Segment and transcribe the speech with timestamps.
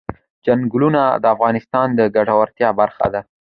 [0.45, 3.21] چنګلونه د افغانانو د ګټورتیا برخه ده.